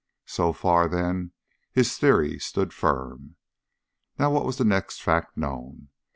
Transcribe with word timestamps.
So 0.25 0.51
far, 0.51 0.87
then, 0.87 1.31
his 1.73 1.95
theory 1.95 2.39
stood 2.39 2.73
firm. 2.73 3.35
Now 4.17 4.31
what 4.31 4.45
was 4.45 4.57
the 4.57 4.65
next 4.65 4.99
fact 4.99 5.37
known? 5.37 5.89